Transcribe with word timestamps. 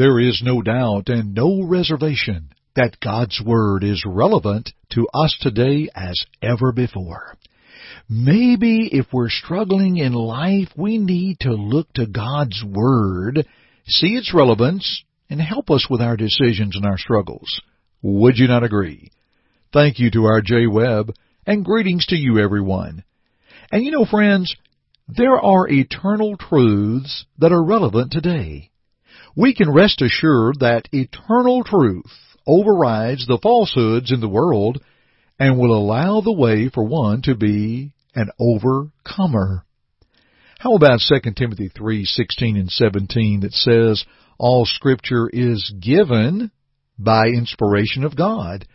There 0.00 0.18
is 0.18 0.40
no 0.42 0.62
doubt 0.62 1.10
and 1.10 1.34
no 1.34 1.62
reservation 1.62 2.54
that 2.74 3.00
God's 3.00 3.38
Word 3.44 3.84
is 3.84 4.02
relevant 4.06 4.70
to 4.94 5.06
us 5.12 5.36
today 5.42 5.90
as 5.94 6.24
ever 6.40 6.72
before. 6.72 7.36
Maybe 8.08 8.88
if 8.90 9.08
we're 9.12 9.28
struggling 9.28 9.98
in 9.98 10.14
life, 10.14 10.68
we 10.74 10.96
need 10.96 11.40
to 11.40 11.52
look 11.52 11.92
to 11.92 12.06
God's 12.06 12.64
Word, 12.66 13.46
see 13.88 14.14
its 14.16 14.32
relevance, 14.32 15.04
and 15.28 15.38
help 15.38 15.70
us 15.70 15.86
with 15.90 16.00
our 16.00 16.16
decisions 16.16 16.76
and 16.76 16.86
our 16.86 16.96
struggles. 16.96 17.60
Would 18.00 18.38
you 18.38 18.48
not 18.48 18.64
agree? 18.64 19.10
Thank 19.70 19.98
you 19.98 20.10
to 20.12 20.24
our 20.24 20.40
Jay 20.40 20.66
Webb, 20.66 21.12
and 21.46 21.62
greetings 21.62 22.06
to 22.06 22.16
you 22.16 22.38
everyone. 22.38 23.04
And 23.70 23.84
you 23.84 23.90
know, 23.90 24.06
friends, 24.06 24.56
there 25.08 25.38
are 25.38 25.68
eternal 25.68 26.38
truths 26.38 27.26
that 27.36 27.52
are 27.52 27.62
relevant 27.62 28.12
today. 28.12 28.70
We 29.36 29.54
can 29.54 29.72
rest 29.72 30.02
assured 30.02 30.60
that 30.60 30.88
eternal 30.92 31.64
truth 31.64 32.12
overrides 32.46 33.26
the 33.26 33.38
falsehoods 33.42 34.10
in 34.10 34.20
the 34.20 34.28
world 34.28 34.82
and 35.38 35.58
will 35.58 35.76
allow 35.76 36.20
the 36.20 36.32
way 36.32 36.68
for 36.68 36.84
one 36.84 37.22
to 37.22 37.34
be 37.34 37.92
an 38.14 38.30
overcomer. 38.38 39.64
How 40.58 40.74
about 40.74 41.00
2 41.00 41.34
Timothy 41.36 41.68
3:16 41.68 42.58
and 42.58 42.70
17 42.70 43.40
that 43.40 43.54
says 43.54 44.04
all 44.38 44.66
scripture 44.66 45.28
is 45.32 45.72
given 45.80 46.50
by 46.98 47.28
inspiration 47.28 48.04
of 48.04 48.16
God 48.16 48.66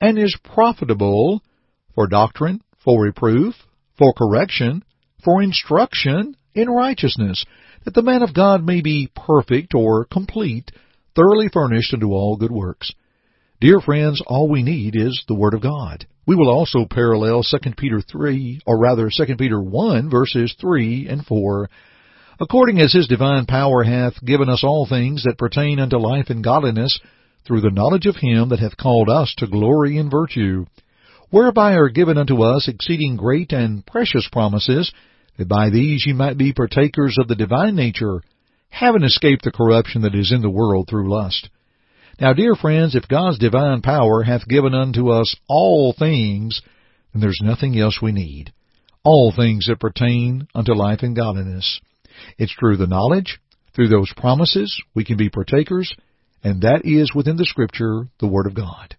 and 0.00 0.18
is 0.18 0.36
profitable 0.42 1.42
for 1.94 2.06
doctrine, 2.06 2.62
for 2.82 3.02
reproof, 3.02 3.54
for 3.96 4.12
correction, 4.12 4.82
for 5.22 5.42
instruction 5.42 6.34
in 6.54 6.68
righteousness, 6.68 7.44
that 7.84 7.94
the 7.94 8.02
man 8.02 8.22
of 8.22 8.34
God 8.34 8.64
may 8.64 8.80
be 8.80 9.10
perfect 9.14 9.74
or 9.74 10.04
complete, 10.04 10.70
thoroughly 11.14 11.48
furnished 11.52 11.94
unto 11.94 12.12
all 12.12 12.36
good 12.36 12.50
works. 12.50 12.92
Dear 13.60 13.80
friends, 13.80 14.22
all 14.26 14.48
we 14.48 14.62
need 14.62 14.96
is 14.96 15.22
the 15.28 15.34
Word 15.34 15.54
of 15.54 15.62
God. 15.62 16.06
We 16.26 16.36
will 16.36 16.50
also 16.50 16.86
parallel 16.88 17.42
2 17.42 17.72
Peter 17.76 18.00
3, 18.00 18.62
or 18.66 18.78
rather 18.78 19.10
2 19.14 19.36
Peter 19.36 19.60
1, 19.60 20.10
verses 20.10 20.54
3 20.60 21.08
and 21.08 21.24
4. 21.26 21.68
According 22.40 22.80
as 22.80 22.92
his 22.92 23.06
divine 23.06 23.46
power 23.46 23.82
hath 23.82 24.24
given 24.24 24.48
us 24.48 24.64
all 24.64 24.86
things 24.86 25.24
that 25.24 25.38
pertain 25.38 25.78
unto 25.78 25.98
life 25.98 26.30
and 26.30 26.42
godliness, 26.42 26.98
through 27.46 27.60
the 27.60 27.70
knowledge 27.70 28.06
of 28.06 28.16
him 28.16 28.50
that 28.50 28.60
hath 28.60 28.76
called 28.76 29.08
us 29.08 29.34
to 29.38 29.46
glory 29.46 29.98
and 29.98 30.10
virtue, 30.10 30.66
whereby 31.30 31.72
are 31.74 31.88
given 31.88 32.16
unto 32.16 32.42
us 32.42 32.68
exceeding 32.68 33.16
great 33.16 33.52
and 33.52 33.84
precious 33.84 34.28
promises, 34.30 34.92
that 35.40 35.48
by 35.48 35.70
these 35.70 36.04
ye 36.06 36.12
might 36.12 36.36
be 36.36 36.52
partakers 36.52 37.16
of 37.18 37.26
the 37.26 37.34
divine 37.34 37.74
nature, 37.74 38.20
having 38.68 39.02
escaped 39.02 39.42
the 39.42 39.50
corruption 39.50 40.02
that 40.02 40.14
is 40.14 40.32
in 40.32 40.42
the 40.42 40.50
world 40.50 40.86
through 40.86 41.10
lust. 41.10 41.48
Now, 42.20 42.34
dear 42.34 42.54
friends, 42.54 42.94
if 42.94 43.08
God's 43.08 43.38
divine 43.38 43.80
power 43.80 44.22
hath 44.22 44.46
given 44.46 44.74
unto 44.74 45.08
us 45.08 45.34
all 45.48 45.94
things, 45.98 46.60
then 47.14 47.22
there's 47.22 47.40
nothing 47.42 47.78
else 47.78 48.00
we 48.02 48.12
need. 48.12 48.52
All 49.02 49.32
things 49.34 49.64
that 49.66 49.80
pertain 49.80 50.46
unto 50.54 50.74
life 50.74 50.98
and 51.00 51.16
godliness. 51.16 51.80
It's 52.36 52.54
through 52.60 52.76
the 52.76 52.86
knowledge, 52.86 53.38
through 53.74 53.88
those 53.88 54.12
promises, 54.14 54.78
we 54.94 55.06
can 55.06 55.16
be 55.16 55.30
partakers, 55.30 55.90
and 56.44 56.60
that 56.60 56.82
is 56.84 57.14
within 57.14 57.36
the 57.36 57.46
Scripture, 57.46 58.08
the 58.20 58.28
Word 58.28 58.46
of 58.46 58.54
God. 58.54 58.94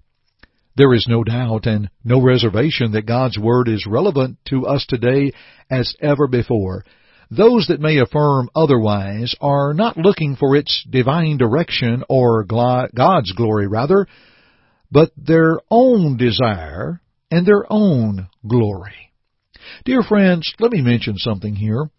There 0.76 0.94
is 0.94 1.06
no 1.08 1.24
doubt 1.24 1.66
and 1.66 1.90
no 2.04 2.22
reservation 2.22 2.94
that 2.94 3.06
God's 3.06 3.38
Word 3.38 3.68
is 3.68 3.86
relevant 3.86 4.38
to 4.50 4.66
us 4.66 4.86
today 4.88 5.32
as 5.70 5.94
ever 6.02 6.28
before. 6.28 6.86
Those 7.30 7.68
that 7.68 7.80
may 7.80 7.98
affirm 7.98 8.50
otherwise 8.56 9.36
are 9.40 9.74
not 9.74 9.98
looking 9.98 10.36
for 10.36 10.56
its 10.56 10.86
divine 10.90 11.38
direction 11.38 12.04
or 12.10 12.44
God's 12.44 13.32
glory 13.34 13.68
rather, 13.68 14.08
but 14.92 15.12
their 15.16 15.60
own 15.70 16.18
desire 16.18 17.02
and 17.30 17.46
their 17.46 17.64
own 17.70 18.28
glory. 18.46 19.14
Dear 19.86 20.04
friends, 20.04 20.54
let 20.60 20.72
me 20.72 20.82
mention 20.82 21.18
something 21.18 21.56
here. 21.56 21.90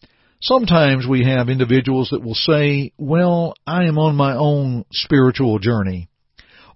Sometimes 0.42 1.06
we 1.06 1.24
have 1.24 1.48
individuals 1.48 2.10
that 2.10 2.22
will 2.22 2.34
say, 2.34 2.92
well, 2.98 3.54
I 3.66 3.84
am 3.84 3.96
on 3.96 4.16
my 4.16 4.34
own 4.34 4.84
spiritual 4.92 5.58
journey. 5.60 6.08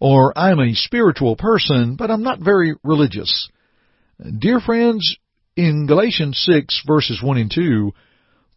Or 0.01 0.37
I'm 0.37 0.61
a 0.61 0.75
spiritual 0.75 1.37
person, 1.37 1.97
but 1.97 2.11
I'm 2.11 2.23
not 2.23 2.41
very 2.41 2.75
religious. 2.83 3.49
Dear 4.39 4.61
friends, 4.61 5.17
in 5.57 5.87
Galatians 5.87 6.39
6 6.47 6.83
verses 6.87 7.21
1 7.23 7.39
and 7.39 7.51
2, 7.51 7.93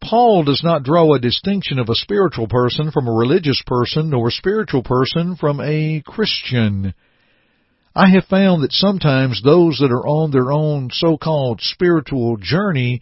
Paul 0.01 0.43
does 0.43 0.63
not 0.63 0.83
draw 0.83 1.13
a 1.13 1.19
distinction 1.19 1.79
of 1.79 1.89
a 1.89 1.95
spiritual 1.95 2.47
person 2.47 2.91
from 2.91 3.07
a 3.07 3.13
religious 3.13 3.61
person 3.65 4.09
nor 4.09 4.29
a 4.29 4.31
spiritual 4.31 4.83
person 4.83 5.35
from 5.35 5.59
a 5.59 6.01
Christian. 6.05 6.93
I 7.95 8.09
have 8.09 8.25
found 8.25 8.63
that 8.63 8.71
sometimes 8.71 9.41
those 9.41 9.79
that 9.79 9.91
are 9.91 10.07
on 10.07 10.31
their 10.31 10.51
own 10.51 10.89
so-called 10.91 11.59
spiritual 11.61 12.37
journey 12.37 13.01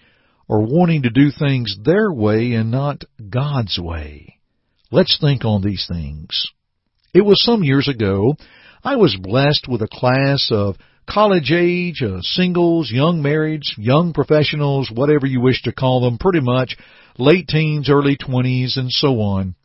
are 0.49 0.61
wanting 0.61 1.03
to 1.03 1.09
do 1.09 1.29
things 1.29 1.75
their 1.83 2.11
way 2.11 2.53
and 2.53 2.71
not 2.71 3.03
God's 3.29 3.77
way. 3.77 4.39
Let's 4.89 5.17
think 5.19 5.43
on 5.43 5.61
these 5.61 5.85
things. 5.87 6.47
It 7.13 7.21
was 7.21 7.43
some 7.43 7.63
years 7.63 7.87
ago. 7.87 8.35
I 8.83 8.95
was 8.95 9.15
blessed 9.15 9.67
with 9.67 9.81
a 9.81 9.87
class 9.87 10.49
of 10.51 10.77
college 11.09 11.51
age, 11.51 12.01
uh, 12.03 12.21
singles, 12.21 12.91
young 12.91 13.23
marrieds, 13.23 13.69
young 13.77 14.13
professionals, 14.13 14.91
whatever 14.93 15.25
you 15.25 15.39
wish 15.39 15.61
to 15.63 15.71
call 15.71 16.01
them, 16.01 16.17
pretty 16.17 16.41
much 16.41 16.77
late 17.17 17.47
teens, 17.47 17.89
early 17.89 18.17
20s, 18.17 18.77
and 18.77 18.91
so 18.91 19.21
on. 19.21 19.55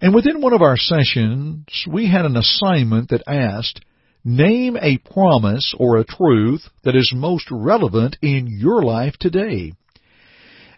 And 0.00 0.14
within 0.14 0.42
one 0.42 0.52
of 0.52 0.62
our 0.62 0.76
sessions, 0.76 1.66
we 1.90 2.10
had 2.10 2.26
an 2.26 2.36
assignment 2.36 3.08
that 3.08 3.22
asked, 3.26 3.80
name 4.24 4.76
a 4.76 4.98
promise 4.98 5.74
or 5.78 5.96
a 5.96 6.04
truth 6.04 6.68
that 6.84 6.96
is 6.96 7.12
most 7.14 7.46
relevant 7.50 8.16
in 8.20 8.46
your 8.48 8.82
life 8.82 9.14
today. 9.18 9.72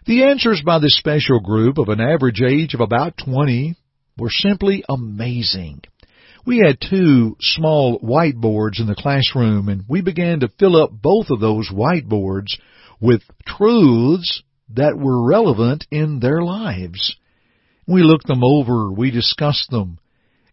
The 0.05 0.23
answers 0.23 0.61
by 0.65 0.79
this 0.79 0.97
special 0.97 1.39
group 1.39 1.77
of 1.77 1.89
an 1.89 1.99
average 1.99 2.41
age 2.41 2.73
of 2.73 2.79
about 2.79 3.17
20 3.17 3.75
were 4.19 4.29
simply 4.29 4.83
amazing. 4.89 5.81
We 6.45 6.61
had 6.65 6.79
two 6.81 7.35
small 7.39 7.99
whiteboards 7.99 8.79
in 8.79 8.87
the 8.87 8.95
classroom 8.95 9.69
and 9.69 9.83
we 9.87 10.01
began 10.01 10.41
to 10.41 10.49
fill 10.59 10.81
up 10.81 10.91
both 10.91 11.29
of 11.29 11.39
those 11.39 11.69
whiteboards 11.69 12.57
with 12.99 13.21
truths 13.45 14.43
that 14.75 14.97
were 14.97 15.25
relevant 15.25 15.85
in 15.91 16.19
their 16.19 16.41
lives. 16.41 17.15
We 17.87 18.03
looked 18.03 18.27
them 18.27 18.43
over, 18.43 18.91
we 18.91 19.09
discussed 19.09 19.71
them, 19.71 19.97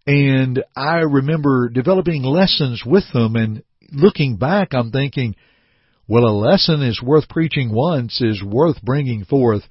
and 0.07 0.63
I 0.75 1.01
remember 1.01 1.69
developing 1.69 2.23
lessons 2.23 2.83
with 2.87 3.05
them 3.13 3.37
and 3.37 3.63
looking 3.93 4.37
back 4.37 4.73
I'm 4.73 4.91
thinking, 4.91 5.35
well 6.09 6.25
a 6.25 6.33
lesson 6.33 6.83
is 6.83 7.03
worth 7.03 7.29
preaching 7.29 7.73
once 7.73 8.21
is 8.21 8.43
worth 8.43 8.81
bringing 8.83 9.25
forth 9.25 9.63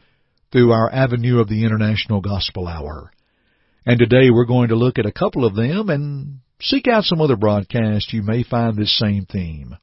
through 0.52 0.72
our 0.72 0.92
avenue 0.94 1.40
of 1.40 1.50
the 1.50 1.66
International 1.66 2.22
Gospel 2.22 2.68
Hour. 2.68 3.12
And 3.88 4.00
today 4.00 4.32
we're 4.32 4.46
going 4.46 4.70
to 4.70 4.76
look 4.76 4.98
at 4.98 5.06
a 5.06 5.12
couple 5.12 5.46
of 5.46 5.56
them 5.56 5.90
and 5.90 6.40
seek 6.60 6.88
out 6.88 7.04
some 7.04 7.22
other 7.22 7.36
broadcasts 7.36 8.12
you 8.12 8.24
may 8.24 8.42
find 8.42 8.76
this 8.76 8.98
same 8.98 9.28
theme. 9.28 9.78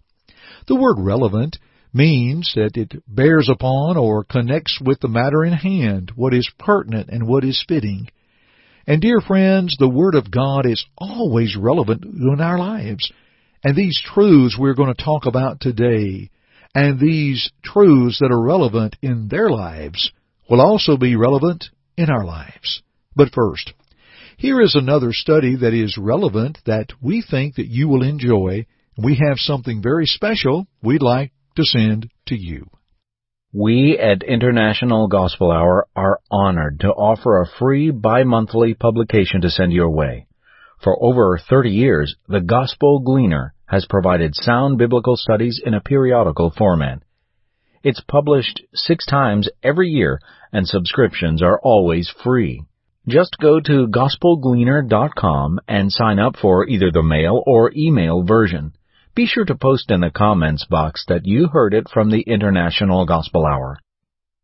The 0.67 0.75
word 0.75 0.97
relevant 0.99 1.59
means 1.95 2.53
that 2.57 2.77
it 2.77 2.95
bears 3.07 3.49
upon 3.49 3.97
or 3.97 4.25
connects 4.25 4.81
with 4.85 4.99
the 5.01 5.09
matter 5.09 5.45
in 5.45 5.53
hand, 5.53 6.11
what 6.17 6.35
is 6.35 6.51
pertinent 6.59 7.11
and 7.11 7.29
what 7.29 7.45
is 7.45 7.65
fitting. 7.69 8.09
And 8.89 9.01
dear 9.01 9.21
friends, 9.21 9.77
the 9.79 9.89
Word 9.89 10.17
of 10.17 10.33
God 10.33 10.67
is 10.67 10.85
always 10.99 11.57
relevant 11.57 12.05
in 12.05 12.41
our 12.41 12.59
lives. 12.59 13.13
And 13.63 13.77
these 13.77 14.01
truths 14.05 14.57
we're 14.59 14.75
going 14.75 14.93
to 14.93 15.05
talk 15.05 15.27
about 15.27 15.61
today, 15.61 16.31
and 16.75 16.99
these 16.99 17.53
truths 17.63 18.19
that 18.19 18.33
are 18.33 18.43
relevant 18.43 18.97
in 19.01 19.29
their 19.29 19.51
lives, 19.51 20.11
will 20.51 20.61
also 20.61 20.97
be 20.97 21.15
relevant 21.15 21.67
in 21.97 22.11
our 22.11 22.25
lives. 22.25 22.83
But 23.15 23.33
first, 23.33 23.73
here 24.43 24.61
is 24.61 24.75
another 24.75 25.13
study 25.13 25.55
that 25.55 25.73
is 25.73 25.97
relevant 25.97 26.59
that 26.67 26.89
we 27.01 27.23
think 27.23 27.55
that 27.55 27.69
you 27.69 27.87
will 27.87 28.03
enjoy. 28.03 28.67
We 28.99 29.15
have 29.25 29.37
something 29.39 29.81
very 29.81 30.05
special 30.05 30.67
we'd 30.83 31.01
like 31.01 31.31
to 31.55 31.63
send 31.63 32.11
to 32.27 32.35
you. 32.35 32.67
We 33.53 33.97
at 33.97 34.25
International 34.25 35.07
Gospel 35.07 35.53
Hour 35.53 35.87
are 35.95 36.19
honored 36.29 36.81
to 36.81 36.89
offer 36.89 37.41
a 37.41 37.47
free 37.57 37.93
bi-monthly 37.93 38.75
publication 38.75 39.43
to 39.43 39.49
send 39.51 39.73
your 39.73 39.91
way. 39.91 40.27
For 40.83 41.01
over 41.01 41.39
30 41.39 41.71
years, 41.71 42.17
the 42.27 42.41
Gospel 42.41 42.99
Gleaner 42.99 43.55
has 43.67 43.87
provided 43.89 44.35
sound 44.35 44.77
biblical 44.77 45.15
studies 45.15 45.61
in 45.65 45.73
a 45.73 45.81
periodical 45.81 46.51
format. 46.51 47.05
It's 47.85 48.01
published 48.01 48.61
six 48.75 49.07
times 49.07 49.49
every 49.63 49.91
year, 49.91 50.19
and 50.53 50.67
subscriptions 50.67 51.43
are 51.43 51.61
always 51.63 52.13
free. 52.25 52.65
Just 53.09 53.37
go 53.41 53.59
to 53.59 53.89
gospelgleaner.com 53.89 55.59
and 55.67 55.91
sign 55.91 56.21
up 56.21 56.37
for 56.37 56.69
either 56.69 56.93
the 56.93 57.03
mail 57.03 57.43
or 57.47 57.73
email 57.77 58.23
version. 58.23 58.75
Be 59.17 59.27
sure 59.27 59.45
to 59.45 59.57
post 59.57 59.91
in 59.91 60.03
the 60.03 60.11
comments 60.11 60.65
box 60.67 61.05
that 61.09 61.27
you 61.27 61.49
heard 61.49 61.75
it 61.75 61.89
from 61.93 62.11
the 62.11 62.21
International 62.21 63.05
Gospel 63.05 63.45
Hour. 63.45 63.79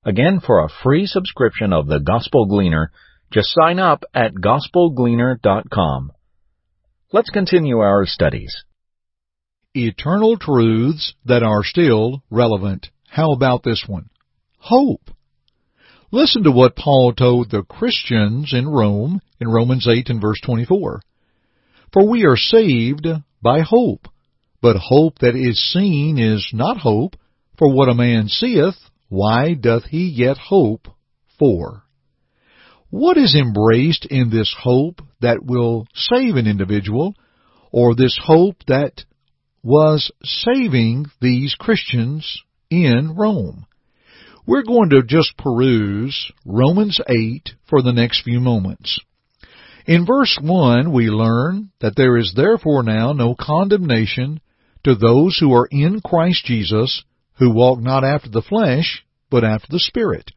Again, 0.05 0.41
for 0.41 0.65
a 0.65 0.69
free 0.83 1.07
subscription 1.07 1.73
of 1.73 1.87
the 1.87 2.01
Gospel 2.01 2.47
Gleaner, 2.47 2.91
just 3.31 3.55
sign 3.55 3.79
up 3.79 4.03
at 4.13 4.35
gospelgleaner.com. 4.35 6.13
Let's 7.13 7.31
continue 7.31 7.79
our 7.79 8.07
studies. 8.07 8.65
Eternal 9.73 10.37
truths 10.37 11.15
that 11.27 11.45
are 11.45 11.63
still 11.63 12.25
relevant. 12.29 12.89
How 13.09 13.33
about 13.33 13.63
this 13.63 13.85
one? 13.87 14.11
Hope. 14.59 15.11
Listen 16.11 16.45
to 16.45 16.51
what 16.51 16.75
Paul 16.75 17.13
told 17.13 17.51
the 17.51 17.63
Christians 17.63 18.55
in 18.55 18.67
Rome 18.67 19.21
in 19.41 19.49
Romans 19.49 19.87
8 19.87 20.09
and 20.09 20.23
verse 20.23 20.41
24. 20.43 21.03
For 21.93 22.09
we 22.09 22.25
are 22.25 22.37
saved 22.37 23.07
by 23.43 23.61
hope, 23.61 24.09
but 24.63 24.77
hope 24.77 25.19
that 25.19 25.37
is 25.37 25.61
seen 25.73 26.19
is 26.19 26.49
not 26.55 26.79
hope, 26.79 27.17
for 27.59 27.71
what 27.71 27.91
a 27.91 27.95
man 27.95 28.29
seeth, 28.29 28.77
why 29.11 29.53
doth 29.53 29.85
he 29.85 30.09
yet 30.09 30.39
hope 30.39 30.89
for? 31.39 31.83
What 32.89 33.19
is 33.19 33.37
embraced 33.39 34.07
in 34.07 34.31
this 34.31 34.55
hope 34.59 35.03
that 35.21 35.45
will 35.45 35.87
save 35.95 36.37
an 36.37 36.47
individual, 36.47 37.15
or 37.71 37.95
this 37.95 38.19
hope 38.23 38.57
that 38.67 39.05
was 39.63 40.11
saving 40.25 41.07
these 41.21 41.55
Christians 41.55 42.41
in 42.71 43.15
Rome? 43.15 43.67
We're 44.49 44.63
going 44.63 44.89
to 44.91 45.03
just 45.03 45.37
peruse 45.37 46.33
Romans 46.47 46.99
8 47.07 47.51
for 47.69 47.83
the 47.83 47.93
next 47.93 48.25
few 48.25 48.41
moments. 48.41 48.99
In 49.85 50.07
verse 50.07 50.39
1, 50.41 50.91
we 50.91 51.11
learn 51.11 51.71
that 51.83 51.97
there 51.97 52.17
is 52.17 52.33
therefore 52.35 52.83
now 52.83 53.13
no 53.13 53.35
condemnation 53.39 54.41
to 54.85 54.95
those 54.95 55.37
who 55.39 55.53
are 55.53 55.69
in 55.71 56.01
Christ 56.01 56.47
Jesus, 56.47 57.05
who 57.35 57.53
walk 57.53 57.81
not 57.81 58.05
after 58.05 58.31
the 58.31 58.41
flesh, 58.41 59.05
but 59.29 59.45
after 59.45 59.67
the 59.69 59.79
Spirit. 59.79 60.31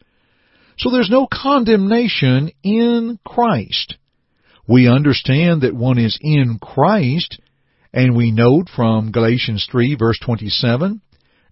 So 0.78 0.92
there's 0.92 1.10
no 1.10 1.26
condemnation 1.32 2.52
in 2.64 3.18
Christ. 3.26 3.96
We 4.68 4.90
understand 4.90 5.62
that 5.62 5.74
one 5.74 5.98
is 5.98 6.20
in 6.20 6.60
Christ, 6.62 7.40
and 7.94 8.18
we 8.18 8.32
note 8.32 8.68
from 8.76 9.14
Galatians 9.14 9.70
3 9.72 9.96
verse 9.96 10.20
27, 10.20 11.00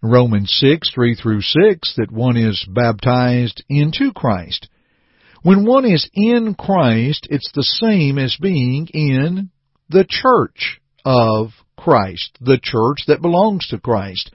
Romans 0.01 0.51
6 0.59 0.91
3 0.93 1.15
through 1.15 1.41
6 1.41 1.95
that 1.97 2.11
one 2.11 2.37
is 2.37 2.65
baptized 2.69 3.63
into 3.69 4.11
Christ. 4.13 4.69
When 5.41 5.65
one 5.65 5.85
is 5.85 6.09
in 6.13 6.55
Christ, 6.55 7.27
it's 7.29 7.51
the 7.53 7.63
same 7.63 8.17
as 8.17 8.37
being 8.41 8.87
in 8.93 9.49
the 9.89 10.05
church 10.07 10.79
of 11.05 11.49
Christ, 11.77 12.37
the 12.41 12.59
church 12.61 13.05
that 13.07 13.21
belongs 13.21 13.67
to 13.67 13.79
Christ. 13.79 14.31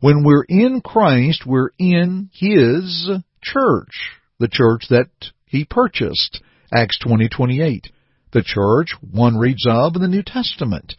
When 0.00 0.22
we're 0.24 0.44
in 0.48 0.80
Christ, 0.80 1.44
we're 1.44 1.70
in 1.78 2.30
His 2.32 3.10
church 3.42 4.18
the 4.38 4.48
church 4.48 4.86
that 4.90 5.08
he 5.46 5.64
purchased. 5.64 6.40
Acts 6.72 6.98
20:28. 6.98 7.90
The 8.32 8.42
church 8.42 8.94
one 9.00 9.36
reads 9.36 9.66
of 9.66 9.96
in 9.96 10.02
the 10.02 10.08
New 10.08 10.22
Testament. 10.22 10.94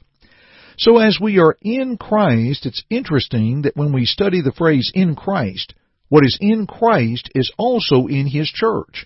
So 0.79 0.97
as 0.97 1.19
we 1.19 1.39
are 1.39 1.57
in 1.61 1.97
Christ, 1.97 2.65
it's 2.65 2.85
interesting 2.89 3.63
that 3.63 3.75
when 3.75 3.91
we 3.91 4.05
study 4.05 4.41
the 4.41 4.53
phrase 4.53 4.89
in 4.95 5.13
Christ, 5.13 5.73
what 6.07 6.23
is 6.23 6.37
in 6.39 6.67
Christ 6.67 7.29
is 7.35 7.51
also 7.57 8.07
in 8.07 8.27
his 8.27 8.47
church. 8.47 9.05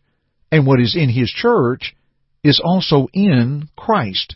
And 0.51 0.67
what 0.67 0.79
is 0.79 0.95
in 0.95 1.09
his 1.09 1.31
church 1.31 1.95
is 2.43 2.61
also 2.63 3.07
in 3.11 3.69
Christ. 3.75 4.35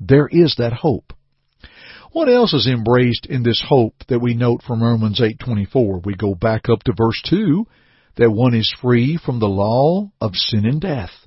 There 0.00 0.28
is 0.28 0.56
that 0.58 0.72
hope. 0.72 1.12
What 2.10 2.28
else 2.28 2.52
is 2.52 2.66
embraced 2.66 3.26
in 3.26 3.44
this 3.44 3.62
hope 3.66 3.94
that 4.08 4.18
we 4.18 4.34
note 4.34 4.62
from 4.64 4.82
Romans 4.82 5.20
8:24? 5.20 6.00
We 6.04 6.16
go 6.16 6.34
back 6.34 6.68
up 6.68 6.82
to 6.82 6.92
verse 6.96 7.22
2 7.26 7.64
that 8.16 8.32
one 8.32 8.54
is 8.54 8.74
free 8.82 9.16
from 9.16 9.38
the 9.38 9.48
law 9.48 10.10
of 10.20 10.34
sin 10.34 10.66
and 10.66 10.80
death. 10.80 11.21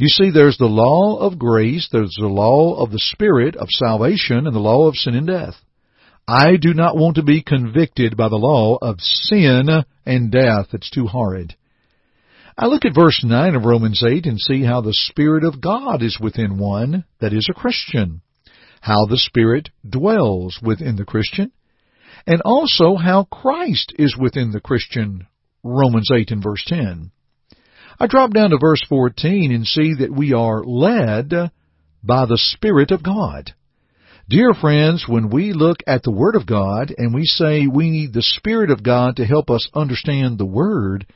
You 0.00 0.08
see, 0.08 0.30
there's 0.30 0.56
the 0.56 0.64
law 0.64 1.18
of 1.18 1.38
grace, 1.38 1.86
there's 1.92 2.16
the 2.18 2.26
law 2.26 2.82
of 2.82 2.90
the 2.90 2.98
Spirit 2.98 3.54
of 3.54 3.68
salvation, 3.68 4.46
and 4.46 4.56
the 4.56 4.58
law 4.58 4.88
of 4.88 4.96
sin 4.96 5.14
and 5.14 5.26
death. 5.26 5.56
I 6.26 6.56
do 6.56 6.72
not 6.72 6.96
want 6.96 7.16
to 7.16 7.22
be 7.22 7.42
convicted 7.42 8.16
by 8.16 8.30
the 8.30 8.36
law 8.36 8.78
of 8.80 8.98
sin 8.98 9.68
and 10.06 10.32
death. 10.32 10.68
It's 10.72 10.88
too 10.88 11.06
horrid. 11.06 11.54
I 12.56 12.64
look 12.64 12.86
at 12.86 12.94
verse 12.94 13.22
9 13.22 13.54
of 13.54 13.66
Romans 13.66 14.02
8 14.02 14.24
and 14.24 14.40
see 14.40 14.64
how 14.64 14.80
the 14.80 14.94
Spirit 14.94 15.44
of 15.44 15.60
God 15.60 16.02
is 16.02 16.18
within 16.18 16.56
one 16.56 17.04
that 17.20 17.34
is 17.34 17.46
a 17.50 17.60
Christian, 17.60 18.22
how 18.80 19.04
the 19.04 19.18
Spirit 19.18 19.68
dwells 19.86 20.60
within 20.62 20.96
the 20.96 21.04
Christian, 21.04 21.52
and 22.26 22.40
also 22.40 22.96
how 22.96 23.24
Christ 23.24 23.92
is 23.98 24.16
within 24.18 24.52
the 24.52 24.62
Christian 24.62 25.26
Romans 25.62 26.08
8 26.10 26.30
and 26.30 26.42
verse 26.42 26.64
10. 26.66 27.10
I 28.02 28.06
drop 28.06 28.32
down 28.32 28.48
to 28.48 28.58
verse 28.58 28.82
14 28.88 29.52
and 29.52 29.66
see 29.66 29.92
that 29.98 30.10
we 30.10 30.32
are 30.32 30.64
led 30.64 31.32
by 32.02 32.24
the 32.24 32.38
Spirit 32.38 32.92
of 32.92 33.02
God. 33.02 33.52
Dear 34.26 34.54
friends, 34.58 35.04
when 35.06 35.28
we 35.28 35.52
look 35.52 35.80
at 35.86 36.02
the 36.02 36.10
Word 36.10 36.34
of 36.34 36.46
God 36.46 36.94
and 36.96 37.12
we 37.12 37.26
say 37.26 37.66
we 37.66 37.90
need 37.90 38.14
the 38.14 38.22
Spirit 38.22 38.70
of 38.70 38.82
God 38.82 39.16
to 39.16 39.26
help 39.26 39.50
us 39.50 39.68
understand 39.74 40.38
the 40.38 40.46
Word, 40.46 41.06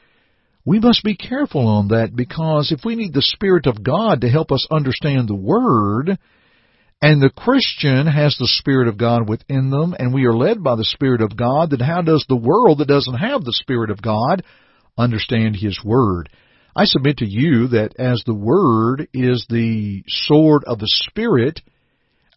we 0.66 0.78
must 0.78 1.02
be 1.02 1.16
careful 1.16 1.66
on 1.66 1.88
that 1.88 2.14
because 2.14 2.70
if 2.70 2.84
we 2.84 2.96
need 2.96 3.14
the 3.14 3.22
Spirit 3.22 3.64
of 3.66 3.82
God 3.82 4.20
to 4.20 4.28
help 4.28 4.52
us 4.52 4.66
understand 4.70 5.28
the 5.28 5.34
Word, 5.34 6.18
and 7.00 7.22
the 7.22 7.30
Christian 7.30 8.06
has 8.06 8.36
the 8.36 8.48
Spirit 8.58 8.88
of 8.88 8.98
God 8.98 9.26
within 9.26 9.70
them, 9.70 9.94
and 9.98 10.12
we 10.12 10.26
are 10.26 10.36
led 10.36 10.62
by 10.62 10.76
the 10.76 10.84
Spirit 10.84 11.22
of 11.22 11.34
God, 11.34 11.70
then 11.70 11.80
how 11.80 12.02
does 12.02 12.26
the 12.28 12.36
world 12.36 12.78
that 12.78 12.88
doesn't 12.88 13.14
have 13.14 13.42
the 13.42 13.54
Spirit 13.54 13.90
of 13.90 14.02
God 14.02 14.44
understand 14.98 15.56
His 15.56 15.80
Word? 15.82 16.28
I 16.76 16.86
submit 16.86 17.18
to 17.18 17.26
you 17.26 17.68
that 17.68 17.94
as 18.00 18.22
the 18.26 18.34
Word 18.34 19.06
is 19.14 19.46
the 19.48 20.02
sword 20.08 20.64
of 20.66 20.80
the 20.80 20.88
Spirit, 20.88 21.60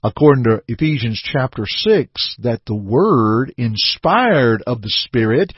according 0.04 0.44
to 0.44 0.62
Ephesians 0.68 1.20
chapter 1.24 1.66
6, 1.66 2.36
that 2.44 2.62
the 2.68 2.76
Word, 2.76 3.52
inspired 3.58 4.62
of 4.68 4.84
the 4.84 4.92
Spirit, 4.92 5.54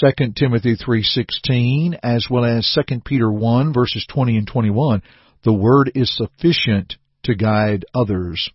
2 0.00 0.32
Timothy 0.36 0.76
3.16, 0.76 1.98
as 2.02 2.26
well 2.28 2.44
as 2.44 2.76
2 2.86 3.00
Peter 3.00 3.32
1, 3.32 3.72
verses 3.72 4.06
20 4.12 4.36
and 4.36 4.46
21, 4.46 5.02
the 5.42 5.54
Word 5.54 5.90
is 5.94 6.14
sufficient 6.14 6.96
to 7.22 7.34
guide 7.34 7.86
others. 7.94 8.50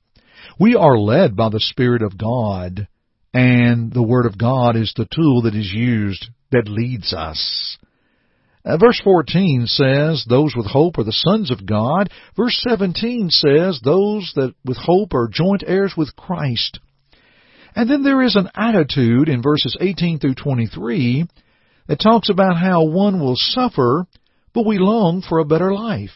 We 0.60 0.76
are 0.76 1.00
led 1.00 1.36
by 1.36 1.50
the 1.50 1.60
Spirit 1.60 2.04
of 2.04 2.16
God, 2.16 2.88
and 3.34 3.92
the 3.92 4.04
Word 4.04 4.28
of 4.28 4.38
God 4.38 4.76
is 4.76 4.94
the 4.96 5.08
tool 5.12 5.42
that 5.42 5.56
is 5.56 5.74
used 5.74 6.28
that 6.52 6.70
leads 6.70 7.12
us. 7.12 7.80
Uh, 8.68 8.76
verse 8.76 9.00
14 9.02 9.66
says, 9.66 10.26
Those 10.28 10.54
with 10.54 10.66
hope 10.66 10.98
are 10.98 11.06
the 11.06 11.14
sons 11.14 11.52
of 11.52 11.66
God. 11.66 12.12
Verse 12.36 12.62
17 12.68 13.30
says, 13.30 13.80
Those 13.82 14.34
that 14.36 14.56
with 14.66 14.76
hope 14.76 15.14
are 15.14 15.30
joint 15.32 15.64
heirs 15.66 15.94
with 15.96 16.18
Christ. 16.18 16.80
And 17.78 17.90
then 17.90 18.04
there 18.04 18.22
is 18.22 18.36
an 18.36 18.50
attitude 18.56 19.30
in 19.30 19.42
verses 19.42 19.78
18 19.80 20.20
through 20.20 20.36
23 20.36 21.28
that 21.88 22.02
talks 22.02 22.30
about 22.30 22.58
how 22.58 22.84
one 22.84 23.22
will 23.22 23.38
suffer, 23.38 24.06
but 24.54 24.66
we 24.66 24.80
long 24.80 25.22
for 25.22 25.40
a 25.40 25.46
better 25.46 25.74
life. 25.74 26.12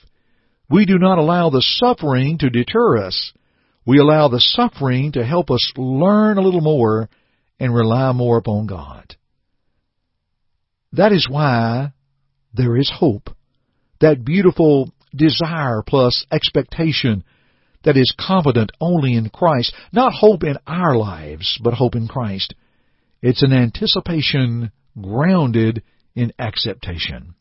We 0.70 0.86
do 0.86 1.00
not 1.00 1.20
allow 1.20 1.52
the 1.52 1.62
suffering 1.62 2.38
to 2.40 2.50
deter 2.50 2.98
us. 2.98 3.32
We 3.86 4.00
allow 4.00 4.28
the 4.28 4.42
suffering 4.42 5.14
to 5.14 5.24
help 5.24 5.52
us 5.52 5.72
learn 5.78 6.38
a 6.38 6.42
little 6.42 6.62
more 6.62 7.10
and 7.62 7.74
rely 7.74 8.12
more 8.12 8.38
upon 8.38 8.68
God. 8.68 9.16
That 10.92 11.14
is 11.14 11.30
why 11.30 11.94
there 12.54 12.78
is 12.78 12.92
hope. 12.94 13.30
That 14.00 14.26
beautiful 14.26 14.92
desire 15.16 15.84
plus 15.86 16.26
expectation 16.32 17.24
that 17.84 17.98
is 17.98 18.14
confident 18.20 18.72
only 18.80 19.14
in 19.14 19.30
Christ. 19.30 19.74
Not 19.92 20.14
hope 20.14 20.44
in 20.44 20.58
our 20.68 20.96
lives, 20.96 21.60
but 21.64 21.74
hope 21.74 21.96
in 21.96 22.08
Christ. 22.08 22.54
It's 23.22 23.44
an 23.44 23.54
anticipation 23.54 24.72
grounded 25.00 25.84
in 26.16 26.34
acceptation. 26.40 27.36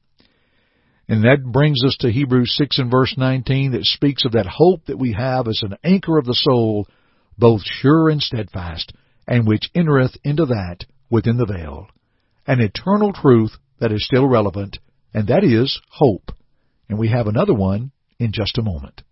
And 1.09 1.25
that 1.25 1.43
brings 1.45 1.85
us 1.85 1.97
to 2.01 2.13
Hebrews 2.13 2.55
6 2.57 2.79
and 2.79 2.91
verse 2.91 3.15
19 3.19 3.73
that 3.73 3.85
speaks 3.85 4.25
of 4.25 4.33
that 4.33 4.47
hope 4.47 4.87
that 4.87 4.99
we 4.99 5.13
have 5.13 5.49
as 5.49 5.61
an 5.63 5.77
anchor 5.83 6.19
of 6.19 6.25
the 6.25 6.35
soul, 6.35 6.87
both 7.37 7.63
sure 7.65 8.09
and 8.09 8.23
steadfast, 8.23 8.93
and 9.27 9.47
which 9.47 9.71
entereth 9.75 10.17
into 10.23 10.47
that 10.47 10.85
within 11.11 11.37
the 11.37 11.47
veil. 11.47 11.89
An 12.47 12.61
eternal 12.61 13.13
truth 13.13 13.53
that 13.81 13.91
is 13.91 14.05
still 14.05 14.29
relevant, 14.29 14.79
and 15.15 15.29
that 15.29 15.45
is 15.45 15.81
hope. 15.91 16.31
And 16.89 16.99
we 16.99 17.09
have 17.09 17.27
another 17.27 17.55
one 17.55 17.93
in 18.19 18.33
just 18.33 18.59
a 18.59 18.63
moment. 18.63 19.03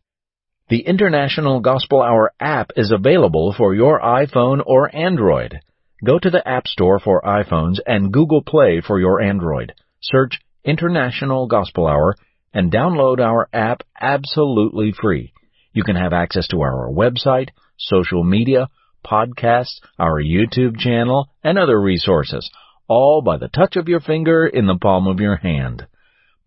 The 0.68 0.80
International 0.80 1.60
Gospel 1.60 2.02
Hour 2.02 2.32
app 2.38 2.72
is 2.76 2.90
available 2.90 3.54
for 3.56 3.74
your 3.74 4.00
iPhone 4.00 4.62
or 4.66 4.94
Android. 4.94 5.60
Go 6.04 6.18
to 6.18 6.30
the 6.30 6.46
App 6.46 6.68
Store 6.68 6.98
for 6.98 7.22
iPhones 7.22 7.78
and 7.86 8.12
Google 8.12 8.42
Play 8.42 8.82
for 8.86 9.00
your 9.00 9.20
Android. 9.20 9.72
Search 10.00 10.38
International 10.64 11.46
Gospel 11.46 11.86
Hour 11.86 12.16
and 12.52 12.70
download 12.70 13.18
our 13.18 13.48
app 13.52 13.82
absolutely 13.98 14.92
free. 14.92 15.32
You 15.72 15.84
can 15.84 15.96
have 15.96 16.12
access 16.12 16.46
to 16.48 16.60
our 16.60 16.90
website, 16.90 17.48
social 17.78 18.22
media, 18.22 18.68
podcasts, 19.04 19.80
our 19.98 20.22
YouTube 20.22 20.78
channel, 20.78 21.28
and 21.42 21.58
other 21.58 21.80
resources, 21.80 22.50
all 22.88 23.22
by 23.22 23.36
the 23.36 23.48
touch 23.48 23.76
of 23.76 23.88
your 23.88 24.00
finger 24.00 24.46
in 24.46 24.66
the 24.66 24.78
palm 24.78 25.06
of 25.06 25.20
your 25.20 25.36
hand. 25.36 25.86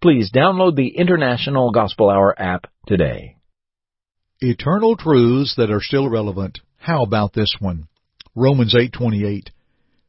Please 0.02 0.32
download 0.32 0.76
the 0.76 0.98
International 0.98 1.72
Gospel 1.72 2.10
Hour 2.10 2.36
app 2.42 2.66
today. 2.88 3.36
Eternal 4.40 4.98
truths 4.98 5.56
that 5.56 5.70
are 5.70 5.82
still 5.82 6.10
relevant. 6.10 6.60
How 6.78 7.04
about 7.04 7.34
this 7.34 7.56
one? 7.60 7.88
Romans 8.36 8.74
8:28. 8.74 9.52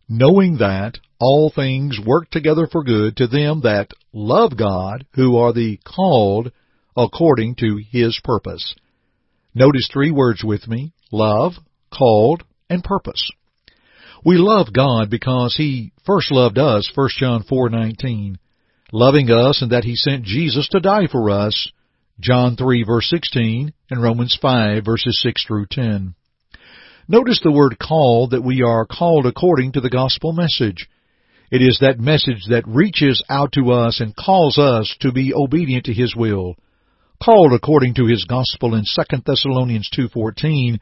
Knowing 0.09 0.57
that 0.57 0.99
all 1.21 1.51
things 1.51 2.01
work 2.01 2.31
together 2.31 2.67
for 2.67 2.83
good 2.83 3.17
to 3.19 3.27
them 3.27 3.61
that 3.61 3.93
love 4.13 4.57
God, 4.57 5.05
who 5.15 5.37
are 5.37 5.53
the 5.53 5.79
called 5.85 6.51
according 6.97 7.57
to 7.57 7.77
his 7.91 8.19
purpose. 8.25 8.75
Notice 9.55 9.89
three 9.93 10.11
words 10.11 10.43
with 10.43 10.67
me: 10.67 10.93
love, 11.11 11.59
called, 11.91 12.43
and 12.71 12.83
purpose. 12.83 13.31
We 14.25 14.37
love 14.37 14.73
God 14.73 15.11
because 15.11 15.57
he 15.57 15.93
first 16.07 16.31
loved 16.31 16.57
us, 16.57 16.91
1 16.95 17.09
John 17.19 17.43
4:19, 17.43 18.37
loving 18.93 19.31
us 19.31 19.63
and 19.63 19.73
that 19.73 19.85
he 19.85 19.97
sent 19.97 20.25
Jesus 20.25 20.69
to 20.69 20.81
die 20.81 21.09
for 21.09 21.31
us 21.31 21.71
John 22.21 22.55
3 22.55 22.85
verse 22.85 23.09
16 23.11 23.73
and 23.91 24.03
Romans 24.03 24.39
5 24.41 24.85
verses 24.85 25.21
6 25.23 25.45
through 25.45 25.67
10. 25.71 26.15
Notice 27.09 27.41
the 27.43 27.51
word 27.51 27.79
called 27.81 28.31
that 28.31 28.45
we 28.45 28.63
are 28.63 28.87
called 28.87 29.27
according 29.27 29.73
to 29.73 29.81
the 29.81 29.91
gospel 29.91 30.33
message. 30.33 30.89
It 31.51 31.63
is 31.63 31.79
that 31.81 31.99
message 31.99 32.45
that 32.49 32.67
reaches 32.67 33.25
out 33.29 33.53
to 33.53 33.73
us 33.73 34.01
and 34.01 34.15
calls 34.15 34.57
us 34.57 34.95
to 35.01 35.11
be 35.11 35.35
obedient 35.35 35.87
to 35.87 35.93
His 35.93 36.15
will. 36.15 36.55
Called 37.21 37.53
according 37.53 37.95
to 37.95 38.07
His 38.07 38.25
gospel 38.25 38.75
in 38.77 38.85
2 38.85 39.23
Thessalonians 39.27 39.91
2.14 39.99 40.79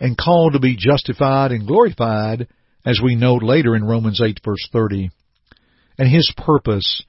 and 0.00 0.16
called 0.16 0.52
to 0.52 0.60
be 0.60 0.76
justified 0.76 1.50
and 1.50 1.66
glorified 1.66 2.46
as 2.84 3.00
we 3.02 3.14
note 3.14 3.42
later 3.42 3.74
in 3.74 3.84
Romans 3.84 4.20
8 4.20 4.40
verse 4.44 4.68
30. 4.72 5.10
And 5.98 6.08
His 6.08 6.32
purpose, 6.36 7.04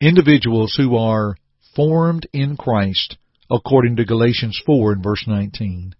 individuals 0.00 0.74
who 0.76 0.96
are 0.96 1.36
formed 1.74 2.26
in 2.32 2.56
Christ, 2.56 3.16
according 3.50 3.96
to 3.96 4.04
Galatians 4.04 4.60
4 4.64 4.92
and 4.92 5.02
verse 5.02 5.24
19. 5.26 5.94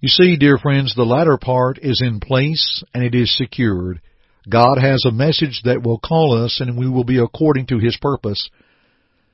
You 0.00 0.08
see, 0.08 0.36
dear 0.36 0.58
friends, 0.58 0.94
the 0.94 1.04
latter 1.04 1.38
part 1.38 1.78
is 1.80 2.02
in 2.04 2.18
place 2.18 2.82
and 2.92 3.04
it 3.04 3.14
is 3.14 3.36
secured. 3.36 4.00
God 4.48 4.78
has 4.80 5.04
a 5.06 5.12
message 5.12 5.62
that 5.64 5.84
will 5.84 5.98
call 5.98 6.44
us 6.44 6.60
and 6.60 6.76
we 6.76 6.88
will 6.88 7.04
be 7.04 7.18
according 7.18 7.66
to 7.68 7.78
His 7.78 7.96
purpose. 8.00 8.50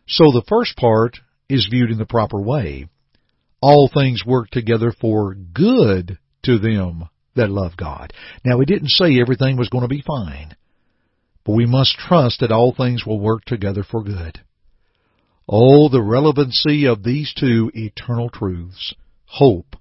So 0.06 0.24
the 0.24 0.44
first 0.46 0.76
part 0.76 1.18
is 1.48 1.68
viewed 1.70 1.90
in 1.90 1.98
the 1.98 2.04
proper 2.04 2.40
way. 2.40 2.86
All 3.62 3.90
things 3.92 4.24
work 4.26 4.50
together 4.50 4.92
for 4.92 5.34
good 5.34 6.18
to 6.44 6.58
them 6.58 7.08
that 7.38 7.50
love 7.50 7.76
God. 7.76 8.12
Now, 8.44 8.58
we 8.58 8.66
didn't 8.66 8.90
say 8.90 9.18
everything 9.18 9.56
was 9.56 9.68
going 9.68 9.82
to 9.82 9.88
be 9.88 10.02
fine, 10.06 10.54
but 11.44 11.54
we 11.54 11.66
must 11.66 11.96
trust 11.96 12.40
that 12.40 12.52
all 12.52 12.74
things 12.74 13.04
will 13.04 13.18
work 13.18 13.44
together 13.44 13.82
for 13.82 14.04
good. 14.04 14.40
Oh, 15.48 15.88
the 15.88 16.02
relevancy 16.02 16.86
of 16.86 17.02
these 17.02 17.32
two 17.34 17.70
eternal 17.74 18.28
truths, 18.28 18.94
hope 19.24 19.76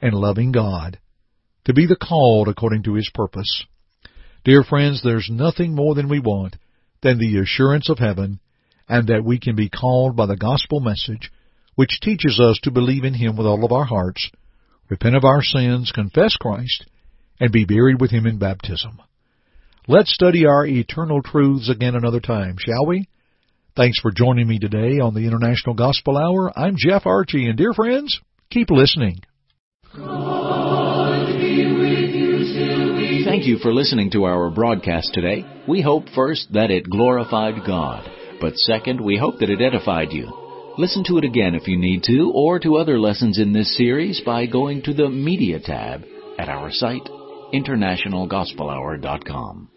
and 0.00 0.12
loving 0.12 0.52
God, 0.52 0.98
to 1.64 1.72
be 1.72 1.86
the 1.86 1.96
called 1.96 2.48
according 2.48 2.82
to 2.84 2.94
His 2.94 3.10
purpose. 3.14 3.64
Dear 4.44 4.62
friends, 4.62 5.02
there's 5.02 5.28
nothing 5.30 5.74
more 5.74 5.94
than 5.94 6.08
we 6.08 6.20
want 6.20 6.56
than 7.02 7.18
the 7.18 7.38
assurance 7.38 7.88
of 7.88 7.98
heaven 7.98 8.40
and 8.88 9.08
that 9.08 9.24
we 9.24 9.38
can 9.40 9.56
be 9.56 9.68
called 9.68 10.16
by 10.16 10.26
the 10.26 10.36
gospel 10.36 10.80
message 10.80 11.32
which 11.76 12.00
teaches 12.00 12.40
us 12.40 12.58
to 12.62 12.70
believe 12.70 13.04
in 13.04 13.14
Him 13.14 13.36
with 13.36 13.46
all 13.46 13.64
of 13.64 13.72
our 13.72 13.84
hearts, 13.84 14.30
repent 14.88 15.14
of 15.14 15.24
our 15.24 15.42
sins, 15.42 15.92
confess 15.94 16.36
Christ, 16.36 16.86
and 17.40 17.52
be 17.52 17.64
buried 17.64 18.00
with 18.00 18.10
Him 18.10 18.26
in 18.26 18.38
baptism. 18.38 19.00
Let's 19.88 20.12
study 20.12 20.46
our 20.46 20.66
eternal 20.66 21.22
truths 21.22 21.70
again 21.70 21.94
another 21.94 22.20
time, 22.20 22.56
shall 22.58 22.86
we? 22.86 23.08
Thanks 23.76 24.00
for 24.00 24.10
joining 24.10 24.48
me 24.48 24.58
today 24.58 25.00
on 25.00 25.14
the 25.14 25.26
International 25.26 25.74
Gospel 25.74 26.16
Hour. 26.16 26.52
I'm 26.58 26.76
Jeff 26.76 27.06
Archie, 27.06 27.46
and 27.46 27.58
dear 27.58 27.72
friends, 27.72 28.18
keep 28.50 28.70
listening. 28.70 29.20
Thank 33.26 33.46
you 33.46 33.58
for 33.58 33.72
listening 33.72 34.10
to 34.12 34.24
our 34.24 34.50
broadcast 34.50 35.10
today. 35.12 35.44
We 35.68 35.82
hope 35.82 36.08
first 36.14 36.52
that 36.54 36.70
it 36.70 36.88
glorified 36.88 37.66
God, 37.66 38.10
but 38.40 38.56
second, 38.56 39.00
we 39.00 39.18
hope 39.18 39.40
that 39.40 39.50
it 39.50 39.60
edified 39.60 40.10
you. 40.10 40.32
Listen 40.78 41.04
to 41.04 41.18
it 41.18 41.24
again 41.24 41.54
if 41.54 41.68
you 41.68 41.76
need 41.76 42.02
to, 42.04 42.32
or 42.34 42.58
to 42.60 42.76
other 42.76 42.98
lessons 42.98 43.38
in 43.38 43.52
this 43.52 43.76
series 43.76 44.20
by 44.24 44.46
going 44.46 44.82
to 44.82 44.94
the 44.94 45.08
Media 45.08 45.60
tab 45.60 46.02
at 46.38 46.48
our 46.48 46.70
site, 46.70 47.08
internationalgospelhour.com. 47.52 49.68